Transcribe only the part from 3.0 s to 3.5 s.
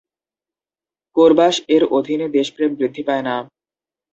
পায় না।